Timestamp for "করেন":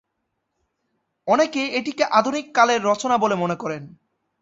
3.55-3.83